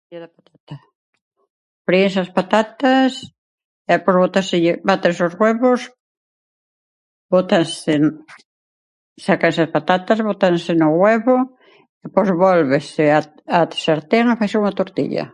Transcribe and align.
Tortilla 0.00 0.22
de 0.26 0.32
patata: 0.38 0.74
fríes 1.86 2.14
as 2.22 2.30
patatas 2.38 3.10
e 3.92 3.94
despois 3.96 4.16
botáselle, 4.22 4.72
bátese 4.88 5.22
os 5.28 5.34
huevos, 5.40 5.80
bótanse, 7.32 7.92
sácanse 9.26 9.60
as 9.62 9.72
patatas, 9.76 10.18
bótanse 10.28 10.72
no 10.80 10.88
huevo, 11.00 11.36
despois 12.02 12.30
vólvese 12.44 13.04
a 13.18 13.20
a 13.58 13.60
sartén 13.84 14.24
e 14.32 14.38
faise 14.40 14.60
unha 14.62 14.76
tortilla. 14.80 15.24